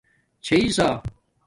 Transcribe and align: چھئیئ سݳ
چھئیئ 0.45 0.69
سݳ 0.75 0.87